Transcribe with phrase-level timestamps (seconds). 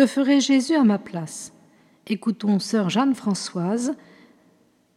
[0.00, 1.52] Que ferait Jésus à ma place?
[2.06, 3.92] Écoutons sœur Jeanne-Françoise,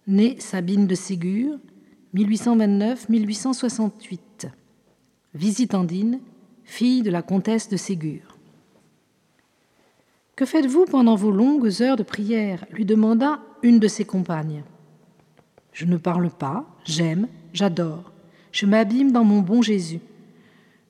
[0.08, 1.60] née Sabine de Ségur,
[2.16, 4.20] 1829-1868.
[5.34, 6.22] Visitandine,
[6.64, 8.38] fille de la comtesse de Ségur.
[10.38, 12.66] Que faites-vous pendant vos longues heures de prière?
[12.72, 14.64] lui demanda une de ses compagnes.
[15.74, 18.14] Je ne parle pas, j'aime, j'adore,
[18.54, 20.00] je m'abîme dans mon bon Jésus.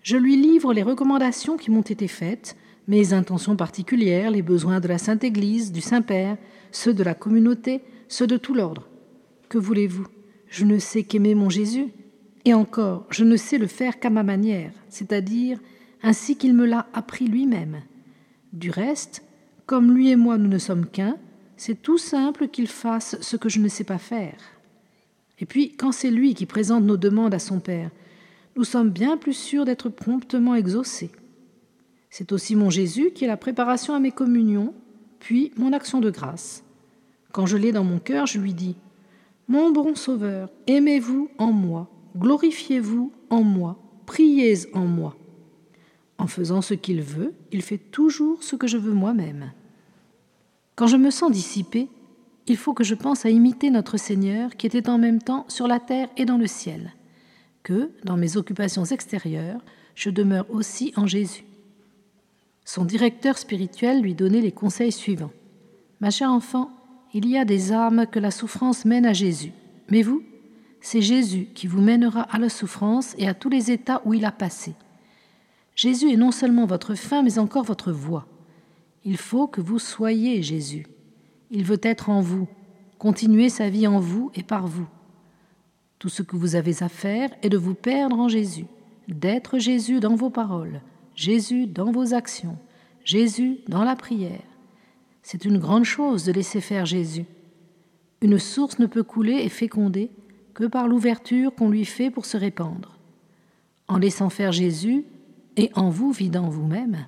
[0.03, 2.55] Je lui livre les recommandations qui m'ont été faites,
[2.87, 6.37] mes intentions particulières, les besoins de la Sainte Église, du Saint-Père,
[6.71, 8.87] ceux de la communauté, ceux de tout l'ordre.
[9.49, 10.07] Que voulez-vous?
[10.47, 11.87] Je ne sais qu'aimer mon Jésus.
[12.45, 15.59] Et encore, je ne sais le faire qu'à ma manière, c'est-à-dire
[16.01, 17.81] ainsi qu'il me l'a appris lui-même.
[18.51, 19.23] Du reste,
[19.65, 21.17] comme lui et moi nous ne sommes qu'un,
[21.55, 24.35] c'est tout simple qu'il fasse ce que je ne sais pas faire.
[25.39, 27.89] Et puis, quand c'est lui qui présente nos demandes à son Père,
[28.55, 31.11] nous sommes bien plus sûrs d'être promptement exaucés.
[32.15, 34.75] C'est aussi mon Jésus qui est la préparation à mes communions,
[35.19, 36.63] puis mon action de grâce.
[37.31, 38.75] Quand je l'ai dans mon cœur, je lui dis
[39.47, 45.17] Mon bon Sauveur, aimez-vous en moi, glorifiez-vous en moi, priez en moi.
[46.19, 49.51] En faisant ce qu'il veut, il fait toujours ce que je veux moi-même.
[50.75, 51.89] Quand je me sens dissipé,
[52.45, 55.67] il faut que je pense à imiter notre Seigneur qui était en même temps sur
[55.67, 56.93] la terre et dans le ciel
[57.63, 59.61] que, dans mes occupations extérieures,
[59.95, 61.45] je demeure aussi en Jésus.
[62.73, 65.29] Son directeur spirituel lui donnait les conseils suivants.
[65.99, 66.71] Ma chère enfant,
[67.13, 69.51] il y a des âmes que la souffrance mène à Jésus.
[69.91, 70.23] Mais vous,
[70.81, 74.25] c'est Jésus qui vous mènera à la souffrance et à tous les états où il
[74.25, 74.73] a passé.
[75.75, 78.25] Jésus est non seulement votre fin, mais encore votre voie.
[79.05, 80.87] Il faut que vous soyez Jésus.
[81.51, 82.47] Il veut être en vous,
[82.97, 84.87] continuer sa vie en vous et par vous.
[85.99, 88.65] Tout ce que vous avez à faire est de vous perdre en Jésus,
[89.07, 90.81] d'être Jésus dans vos paroles,
[91.15, 92.57] Jésus dans vos actions,
[93.03, 94.41] Jésus dans la prière.
[95.21, 97.25] C'est une grande chose de laisser faire Jésus.
[98.21, 100.09] Une source ne peut couler et féconder
[100.53, 102.97] que par l'ouverture qu'on lui fait pour se répandre.
[103.87, 105.05] En laissant faire Jésus
[105.57, 107.07] et en vous vidant vous-même,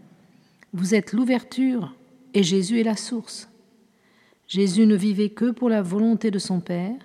[0.73, 1.95] vous êtes l'ouverture
[2.33, 3.49] et Jésus est la source.
[4.47, 6.97] Jésus ne vivait que pour la volonté de son Père,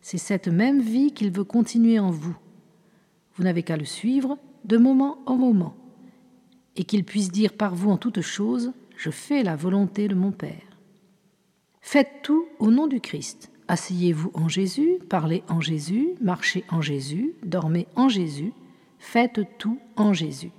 [0.00, 2.36] c'est cette même vie qu'il veut continuer en vous.
[3.34, 5.74] Vous n'avez qu'à le suivre de moment en moment,
[6.80, 10.32] et qu'il puisse dire par vous en toutes choses, Je fais la volonté de mon
[10.32, 10.78] Père.
[11.82, 13.50] Faites tout au nom du Christ.
[13.68, 18.54] Asseyez-vous en Jésus, parlez en Jésus, marchez en Jésus, dormez en Jésus,
[18.98, 20.52] faites tout en Jésus.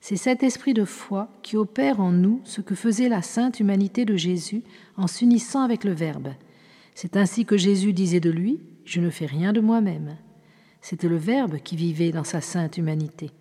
[0.00, 4.06] C'est cet esprit de foi qui opère en nous ce que faisait la sainte humanité
[4.06, 4.62] de Jésus
[4.96, 6.32] en s'unissant avec le Verbe.
[6.94, 10.16] C'est ainsi que Jésus disait de lui, Je ne fais rien de moi-même.
[10.80, 13.32] C'était le Verbe qui vivait dans sa sainte humanité.